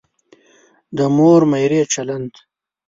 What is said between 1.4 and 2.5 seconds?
میرې چلند.